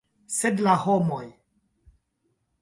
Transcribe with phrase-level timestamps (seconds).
[0.35, 1.21] Sed la homoj!